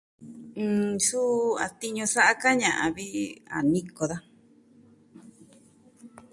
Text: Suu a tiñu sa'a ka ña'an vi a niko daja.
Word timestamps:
Suu 1.07 1.31
a 1.65 1.67
tiñu 1.79 2.05
sa'a 2.13 2.33
ka 2.41 2.49
ña'an 2.61 2.91
vi 2.97 3.05
a 3.55 3.57
niko 3.71 4.03
daja. 4.11 4.27